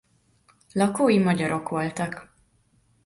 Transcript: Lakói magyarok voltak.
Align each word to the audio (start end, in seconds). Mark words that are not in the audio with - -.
Lakói 0.73 1.17
magyarok 1.19 1.69
voltak. 1.69 2.33